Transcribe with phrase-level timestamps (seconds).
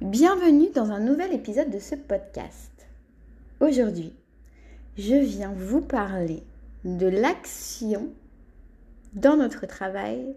[0.00, 2.86] Bienvenue dans un nouvel épisode de ce podcast.
[3.58, 4.12] Aujourd'hui,
[4.96, 6.44] je viens vous parler
[6.84, 8.08] de l'action
[9.14, 10.36] dans notre travail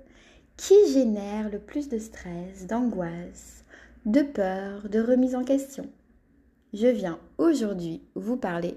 [0.57, 3.63] qui génère le plus de stress, d'angoisse,
[4.07, 5.87] de peur, de remise en question.
[6.73, 8.75] Je viens aujourd'hui vous parler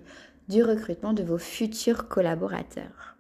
[0.51, 3.17] du recrutement de vos futurs collaborateurs.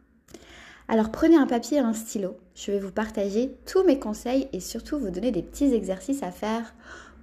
[0.86, 2.36] Alors prenez un papier et un stylo.
[2.54, 6.30] Je vais vous partager tous mes conseils et surtout vous donner des petits exercices à
[6.30, 6.74] faire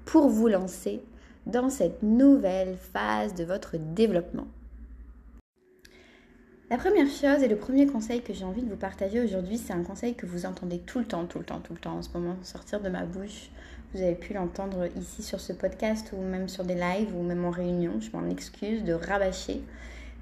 [0.06, 1.02] pour vous lancer
[1.46, 4.48] dans cette nouvelle phase de votre développement.
[6.70, 9.74] La première chose et le premier conseil que j'ai envie de vous partager aujourd'hui, c'est
[9.74, 12.02] un conseil que vous entendez tout le temps, tout le temps, tout le temps en
[12.02, 13.50] ce moment sortir de ma bouche.
[13.94, 17.44] Vous avez pu l'entendre ici sur ce podcast ou même sur des lives ou même
[17.44, 18.00] en réunion.
[18.00, 19.62] Je m'en excuse de rabâcher.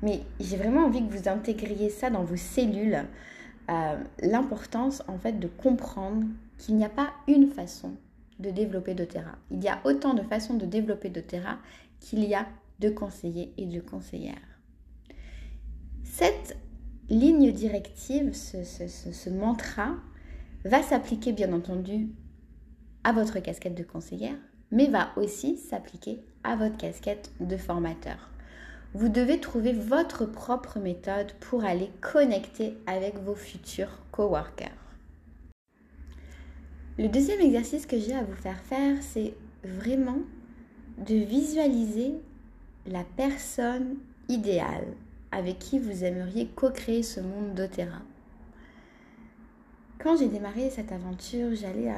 [0.02, 3.05] Mais j'ai vraiment envie que vous intégriez ça dans vos cellules.
[3.69, 6.25] Euh, l'importance en fait de comprendre
[6.57, 7.91] qu'il n'y a pas une façon
[8.39, 9.38] de développer doTERRA.
[9.52, 11.57] Il y a autant de façons de développer doTERRA
[11.99, 12.47] qu'il y a
[12.80, 14.36] de conseillers et de conseillères.
[16.03, 16.58] Cette
[17.09, 19.95] ligne directive, ce, mantra,
[20.66, 22.09] va s'appliquer bien entendu
[23.03, 24.36] à votre casquette de conseillère,
[24.72, 28.30] mais va aussi s'appliquer à votre casquette de formateur.
[28.94, 34.88] Vous devez trouver votre propre méthode pour aller connecter avec vos futurs coworkers.
[37.00, 39.33] Le deuxième exercice que j'ai à vous faire faire, c'est
[39.64, 40.19] vraiment
[40.97, 42.16] de visualiser
[42.86, 43.95] la personne
[44.28, 44.86] idéale
[45.31, 48.02] avec qui vous aimeriez co-créer ce monde d'Otera.
[50.00, 51.89] Quand j'ai démarré cette aventure, j'allais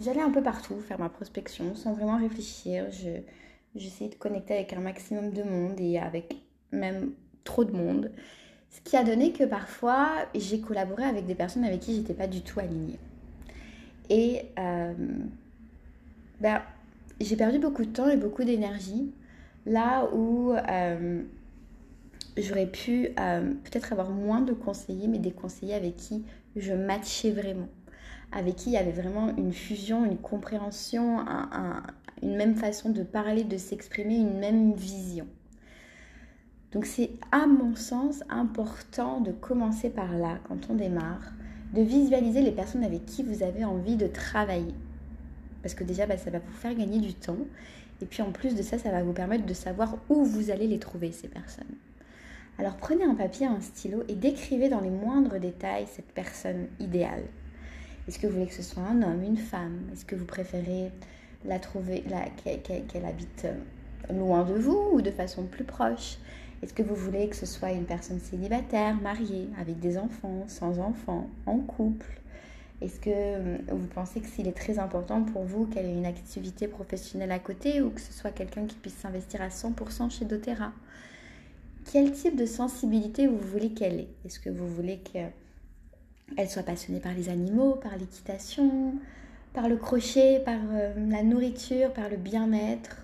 [0.00, 2.90] j'allais un peu partout faire ma prospection sans vraiment réfléchir.
[2.90, 3.20] Je,
[3.76, 6.38] j'essayais de connecter avec un maximum de monde et avec
[6.72, 7.12] même
[7.44, 8.10] trop de monde.
[8.70, 12.26] Ce qui a donné que parfois j'ai collaboré avec des personnes avec qui j'étais pas
[12.26, 12.98] du tout alignée.
[14.10, 14.92] Et euh,
[16.40, 16.62] ben,
[17.20, 19.12] j'ai perdu beaucoup de temps et beaucoup d'énergie
[19.66, 21.22] là où euh,
[22.36, 26.24] j'aurais pu euh, peut-être avoir moins de conseillers, mais des conseillers avec qui
[26.56, 27.68] je matchais vraiment,
[28.30, 31.24] avec qui il y avait vraiment une fusion, une compréhension,
[32.22, 35.26] une même façon de parler, de s'exprimer, une même vision.
[36.72, 41.32] Donc c'est à mon sens important de commencer par là quand on démarre,
[41.74, 44.74] de visualiser les personnes avec qui vous avez envie de travailler.
[45.62, 47.38] Parce que déjà, bah, ça va vous faire gagner du temps.
[48.00, 50.66] Et puis en plus de ça, ça va vous permettre de savoir où vous allez
[50.66, 51.64] les trouver, ces personnes.
[52.58, 57.24] Alors prenez un papier, un stylo et décrivez dans les moindres détails cette personne idéale.
[58.06, 59.80] Est-ce que vous voulez que ce soit un homme, une femme?
[59.92, 60.92] Est-ce que vous préférez
[61.44, 62.04] la trouver,
[62.62, 66.18] qu'elle habite euh, loin de vous ou de façon plus proche?
[66.64, 70.78] Est-ce que vous voulez que ce soit une personne célibataire, mariée, avec des enfants, sans
[70.78, 72.06] enfants, en couple?
[72.80, 76.06] Est-ce que euh, vous pensez que s'il est très important pour vous qu'elle ait une
[76.06, 80.24] activité professionnelle à côté ou que ce soit quelqu'un qui puisse s'investir à 100% chez
[80.24, 80.72] doTERRA?
[81.92, 84.08] Quel type de sensibilité vous voulez qu'elle ait?
[84.24, 88.94] Est-ce que vous voulez qu'elle soit passionnée par les animaux, par l'équitation,
[89.52, 93.03] par le crochet, par euh, la nourriture, par le bien-être?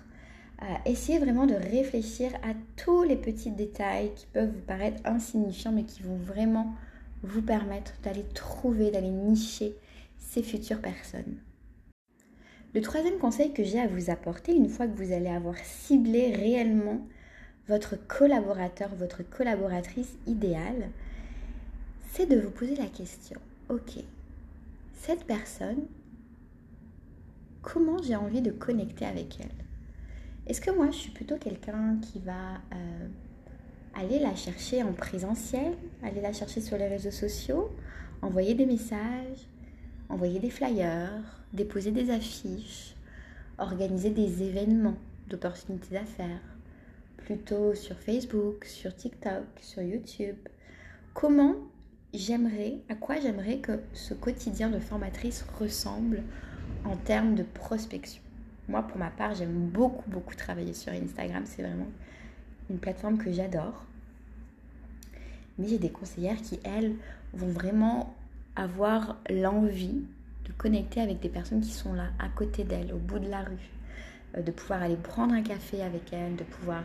[0.85, 5.85] Essayez vraiment de réfléchir à tous les petits détails qui peuvent vous paraître insignifiants mais
[5.85, 6.75] qui vont vraiment
[7.23, 9.75] vous permettre d'aller trouver, d'aller nicher
[10.19, 11.37] ces futures personnes.
[12.73, 16.33] Le troisième conseil que j'ai à vous apporter, une fois que vous allez avoir ciblé
[16.33, 17.05] réellement
[17.67, 20.89] votre collaborateur, votre collaboratrice idéale,
[22.11, 23.39] c'est de vous poser la question,
[23.69, 24.03] ok,
[24.93, 25.85] cette personne,
[27.61, 29.70] comment j'ai envie de connecter avec elle?
[30.51, 33.07] Est-ce que moi, je suis plutôt quelqu'un qui va euh,
[33.95, 35.71] aller la chercher en présentiel,
[36.03, 37.71] aller la chercher sur les réseaux sociaux,
[38.21, 39.47] envoyer des messages,
[40.09, 41.23] envoyer des flyers,
[41.53, 42.95] déposer des affiches,
[43.59, 44.97] organiser des événements
[45.29, 46.43] d'opportunités d'affaires
[47.15, 50.35] plutôt sur Facebook, sur TikTok, sur YouTube.
[51.13, 51.55] Comment
[52.13, 56.23] j'aimerais, à quoi j'aimerais que ce quotidien de formatrice ressemble
[56.83, 58.21] en termes de prospection?
[58.67, 61.43] Moi, pour ma part, j'aime beaucoup, beaucoup travailler sur Instagram.
[61.45, 61.87] C'est vraiment
[62.69, 63.85] une plateforme que j'adore.
[65.57, 66.95] Mais j'ai des conseillères qui, elles,
[67.33, 68.15] vont vraiment
[68.55, 70.01] avoir l'envie
[70.45, 73.41] de connecter avec des personnes qui sont là, à côté d'elles, au bout de la
[73.41, 73.69] rue,
[74.37, 76.83] euh, de pouvoir aller prendre un café avec elles, de pouvoir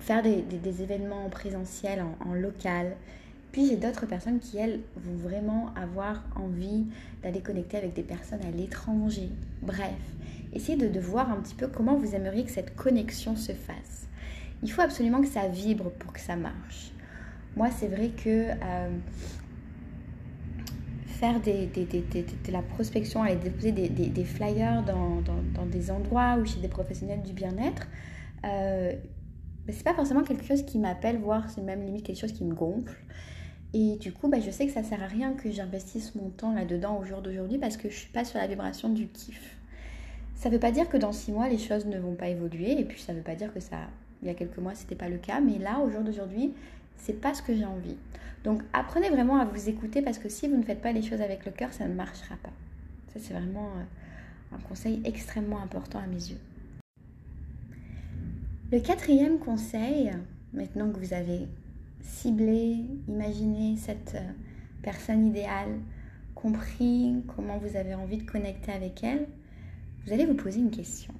[0.00, 2.96] faire des, événements en présentiel, en, local.
[3.54, 6.86] Puis j'ai d'autres personnes qui, elles, vont vraiment avoir envie
[7.22, 9.28] d'aller connecter avec des personnes à l'étranger.
[9.62, 9.94] Bref,
[10.52, 14.08] essayez de, voir un petit peu comment vous aimeriez que cette connexion se fasse.
[14.64, 16.90] Il faut absolument que ça vibre pour que ça marche.
[17.54, 18.98] Moi, c'est vrai que euh,
[21.06, 25.22] faire de la prospection, aller déposer des, flyers dans,
[25.66, 27.86] des endroits ou chez des professionnels du bien-être,
[28.44, 28.94] euh,
[29.68, 32.52] c'est pas forcément quelque chose qui m'appelle, voire c'est même limite quelque chose qui me
[32.52, 32.98] gonfle.
[33.76, 36.54] Et du coup, ben, je sais que ça sert à rien que j'investisse mon temps
[36.54, 39.56] là-dedans au jour d'aujourd'hui parce que je suis pas sur la vibration du kiff.
[40.36, 42.84] Ça veut pas dire que dans six mois les choses ne vont pas évoluer et
[42.84, 43.78] puis ça veut pas dire que ça,
[44.22, 46.54] il y a quelques mois c'était pas le cas, mais là au jour d'aujourd'hui,
[46.98, 47.96] c'est pas ce que j'ai envie.
[48.44, 51.20] Donc apprenez vraiment à vous écouter parce que si vous ne faites pas les choses
[51.20, 52.52] avec le cœur, ça ne marchera pas.
[53.12, 56.38] Ça c'est vraiment euh, un conseil extrêmement important à mes yeux.
[58.70, 60.12] Le quatrième conseil,
[60.52, 61.48] maintenant que vous avez
[62.04, 64.32] ciblé, imaginé cette euh,
[64.82, 65.80] personne idéale,
[66.34, 69.26] compris comment vous avez envie de connecter avec elle,
[70.04, 71.14] vous allez vous poser une question.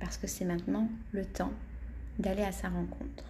[0.00, 1.52] Parce que c'est maintenant le temps
[2.18, 3.24] d'aller à sa rencontre.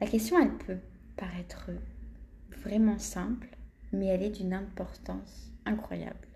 [0.00, 0.78] La question, elle peut
[1.16, 1.70] paraître
[2.62, 3.48] vraiment simple,
[3.92, 6.28] mais elle est d'une importance incroyable.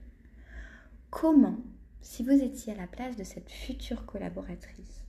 [1.10, 1.56] Comment,
[2.00, 5.04] si vous étiez à la place de cette future collaboratrice,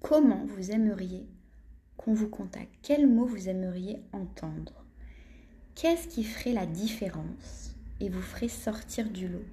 [0.00, 1.26] comment vous aimeriez
[1.98, 4.72] qu'on vous contacte Quels mots vous aimeriez entendre?
[5.74, 9.44] Qu'est-ce qui ferait la différence et vous ferait sortir du lot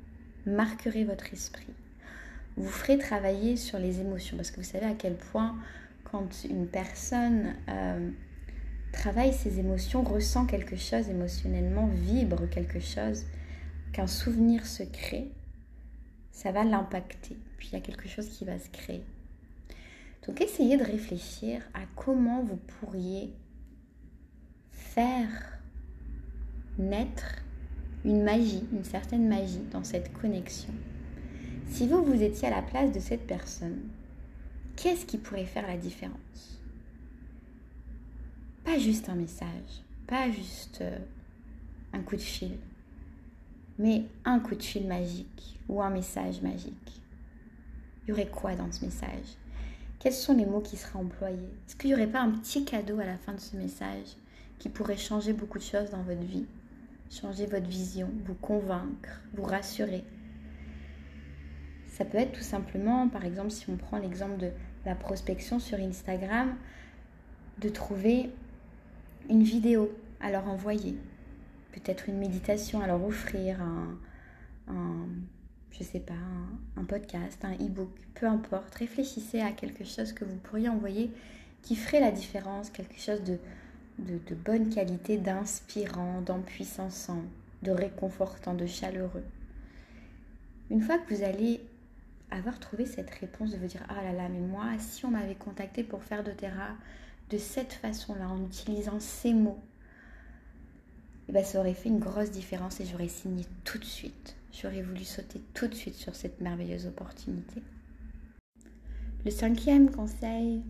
[0.46, 1.74] Marquerait votre esprit?
[2.56, 5.58] Vous ferez travailler sur les émotions parce que vous savez à quel point
[6.06, 8.10] quand une personne euh,
[8.94, 13.26] travaille ses émotions, ressent quelque chose émotionnellement, vibre quelque chose,
[13.92, 15.32] qu'un souvenir se crée,
[16.32, 17.38] ça va l'impacter.
[17.58, 19.04] Puis il y a quelque chose qui va se créer.
[20.28, 23.34] Donc essayez de réfléchir à comment vous pourriez
[24.72, 25.60] faire
[26.78, 27.44] naître
[28.04, 30.74] une magie, une certaine magie dans cette connexion.
[31.68, 33.82] Si vous, vous étiez à la place de cette personne,
[34.76, 36.60] qu'est-ce qui pourrait faire la différence?
[38.64, 40.98] Pas juste un message, pas juste euh,
[41.94, 42.58] un coup de fil,
[43.78, 47.02] mais un coup de fil magique ou un message magique.
[48.04, 49.38] Il y aurait quoi dans ce message?
[50.06, 51.50] Quels sont les mots qui seraient employés?
[51.68, 54.06] Est-ce qu'il n'y aurait pas un petit cadeau à la fin de ce message
[54.60, 56.46] qui pourrait changer beaucoup de choses dans votre vie?
[57.10, 60.04] Changer votre vision, vous convaincre, vous rassurer?
[61.88, 64.52] Ça peut être tout simplement, par exemple, si on prend l'exemple de
[64.86, 66.56] la prospection sur Instagram,
[67.58, 68.30] de trouver
[69.28, 69.92] une vidéo
[70.22, 71.00] à leur envoyer,
[71.72, 75.08] peut-être une méditation à leur offrir, un,
[75.78, 76.14] je sais pas,
[76.78, 78.74] un, podcast, un e-book, peu importe.
[78.76, 81.12] Réfléchissez à quelque chose que vous pourriez envoyer
[81.62, 83.38] qui ferait la différence, quelque chose de,
[84.00, 86.90] de, bonne qualité, d'inspirant, d'empuissant,
[87.64, 89.24] de réconfortant, de chaleureux.
[90.70, 91.62] Une fois que vous allez
[92.32, 95.36] avoir trouvé cette réponse de vous dire ah là là mais moi si on m'avait
[95.36, 96.70] contacté pour faire de Terra
[97.30, 99.60] de cette façon-là en utilisant ces mots
[101.28, 104.36] eh ben, ça aurait fait une grosse différence et j'aurais signé tout de suite.
[104.52, 107.62] J'aurais voulu sauter tout de suite sur cette merveilleuse opportunité.
[109.26, 110.62] Le cinquième conseil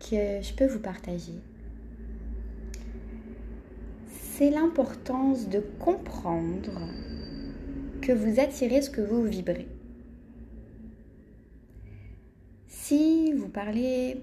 [0.00, 1.40] que je peux vous partager
[4.36, 6.90] c'est l'importance de comprendre
[8.02, 9.68] que vous attirez ce que vous vibrez.
[12.66, 14.20] Si vous parlez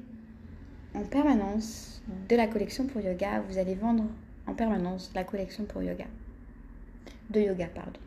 [0.94, 4.04] en permanence de la collection pour yoga, vous allez vendre
[4.48, 6.06] en permanence la collection pour yoga.
[7.30, 8.00] De yoga, pardon.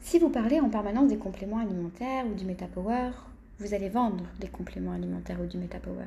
[0.00, 3.10] Si vous parlez en permanence des compléments alimentaires ou du MetaPower,
[3.58, 6.06] vous allez vendre des compléments alimentaires ou du MetaPower.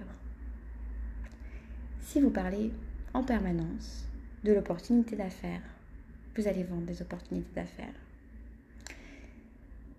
[2.01, 2.71] Si vous parlez
[3.13, 4.07] en permanence
[4.43, 5.61] de l'opportunité d'affaires,
[6.35, 7.93] vous allez vendre des opportunités d'affaires.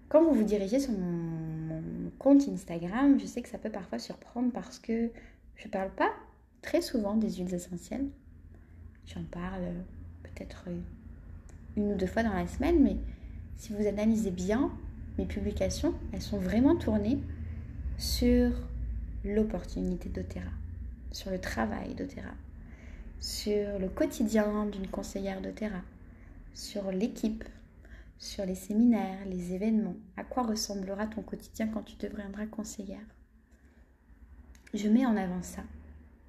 [0.09, 1.83] Quand vous vous dirigez sur mon,
[2.19, 5.11] compte Instagram, je sais que ça peut parfois surprendre parce que
[5.57, 6.11] je ne parle pas
[6.63, 8.09] très souvent des huiles essentielles.
[9.07, 9.63] J'en parle
[10.23, 10.65] peut-être
[11.77, 12.97] une ou deux fois dans la semaine, mais
[13.57, 14.71] si vous analysez bien
[15.19, 17.19] mes publications, elles sont vraiment tournées
[17.99, 18.53] sur
[19.25, 20.51] l'opportunité d'Otera,
[21.13, 22.35] sur le travail d'Otera,
[23.19, 25.83] sur le quotidien d'une conseillère d'Otera,
[26.55, 27.45] sur l'équipe
[28.21, 29.97] sur les séminaires, les événements.
[30.17, 33.01] À quoi ressemblera ton quotidien quand tu deviendras conseillère?
[34.75, 35.63] Je mets en avant ça.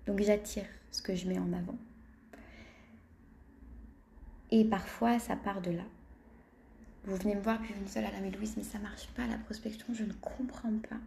[0.08, 1.75] Donc j'attire ce que je mets en avant.
[4.51, 5.84] Et parfois, ça part de là.
[7.05, 9.08] Vous venez me voir, puis vous me dites, oh là mais Louise, mais ça marche
[9.08, 10.98] pas la prospection, je ne comprends pas.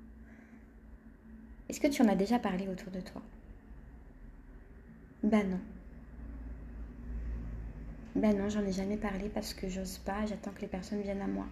[1.68, 3.22] Est-ce que tu en as déjà parlé autour de toi?
[5.22, 5.60] Ben non.
[8.16, 11.22] Ben non, j'en ai jamais parlé parce que j'ose pas, j'attends que les personnes viennent
[11.22, 11.46] à moi.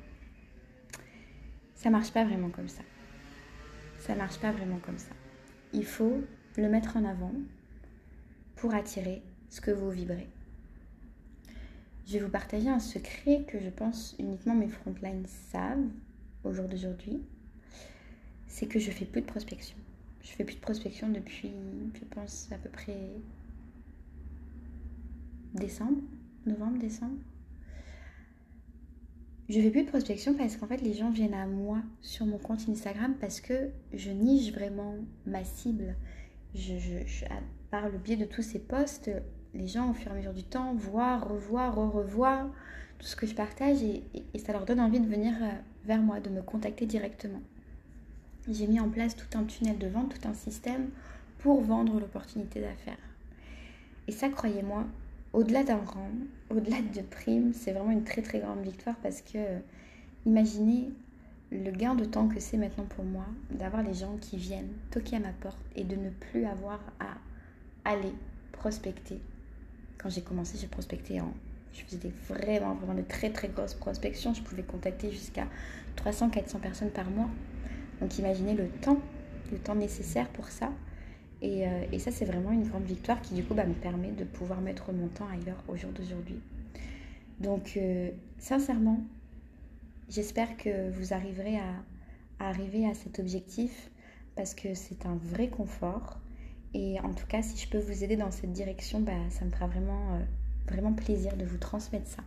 [1.75, 2.83] Ça marche pas vraiment comme ça.
[3.99, 5.11] Ça marche pas vraiment comme ça.
[5.73, 6.23] Il faut
[6.57, 7.33] le mettre en avant
[8.57, 10.29] pour attirer ce que vous vibrez.
[12.07, 15.89] Je vais vous partager un secret que je pense uniquement mes frontlines savent
[16.45, 17.21] au jour d'aujourd'hui.
[18.47, 19.77] C'est que je fais plus de prospection.
[20.23, 21.53] Je fais plus de prospection depuis,
[21.95, 22.99] je pense, à peu près
[25.55, 26.01] décembre,
[26.47, 27.19] novembre, décembre.
[29.49, 32.39] Je fais plus de prospection parce qu'en fait les gens viennent à moi sur mon
[32.39, 34.95] compte Instagram parce que je niche vraiment
[35.27, 35.97] ma cible.
[36.55, 36.75] Je,
[37.73, 39.11] par le biais de tous ces posts,
[39.55, 42.51] les gens au fur et à mesure du temps voient, revoient, re-revoient
[42.99, 44.05] tout ce que je partage et,
[44.39, 45.49] ça leur donne envie de venir euh,
[45.87, 47.41] vers moi, de me contacter directement.
[48.47, 50.91] J'ai mis en place tout un tunnel de vente, tout un système
[51.39, 52.99] pour vendre l'opportunité d'affaires.
[54.07, 54.85] Et ça, croyez-moi,
[55.33, 56.11] au-delà d'un rang,
[56.51, 59.39] au-delà de primes, c'est vraiment une très très grande victoire parce que
[60.27, 60.91] imaginez
[61.51, 65.17] le gain de temps que c'est maintenant pour moi d'avoir les gens qui viennent toquer
[65.17, 67.17] à ma porte et de ne plus avoir à
[67.85, 68.13] aller
[68.53, 69.21] prospecter
[70.03, 71.33] quand j'ai commencé, j'ai prospecté en.
[71.73, 74.35] Je faisais vraiment, vraiment de très très grosses prospections.
[74.35, 75.47] Je pouvais contacter jusqu'à
[75.97, 77.31] 300-400 personnes par mois.
[78.01, 78.99] Donc imaginez le temps,
[79.51, 80.71] le temps nécessaire pour ça.
[81.41, 84.11] Et, euh, et ça, c'est vraiment une grande victoire qui du coup bah, me permet
[84.11, 86.41] de pouvoir mettre mon temps ailleurs au jour d'aujourd'hui.
[87.41, 89.01] Donc euh, sincèrement,
[90.11, 93.91] j'espère que vous arriverez à arriver à cet objectif
[94.37, 96.19] parce que c'est un vrai confort.
[96.75, 99.51] Et en tout cas, si je peux vous aider dans cette direction, bah, ça me
[99.51, 100.21] fera vraiment, euh,
[100.69, 102.23] vraiment plaisir de vous transmettre ça.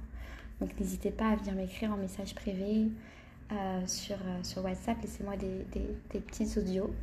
[0.62, 2.88] Donc n'hésitez pas à venir m'écrire en message privé
[3.52, 5.02] euh, sur, euh, sur WhatsApp.
[5.02, 5.66] Laissez-moi des,
[6.10, 6.94] petits audios.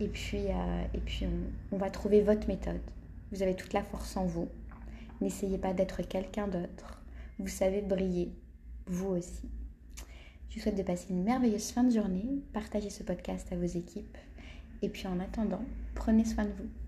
[0.00, 0.46] Et puis,
[0.92, 2.80] et puis on, on va trouver votre méthode.
[3.30, 4.48] Vous avez toute la force en vous.
[5.20, 7.00] N'essayez pas d'être quelqu'un d'autre.
[7.38, 8.32] Vous savez briller,
[8.86, 9.48] vous aussi.
[10.50, 12.42] Je vous souhaite de passer une merveilleuse fin de journée.
[12.52, 14.18] Partagez ce podcast à vos équipes
[14.84, 15.64] et puis en attendant,
[15.94, 16.83] prenez soin de vous.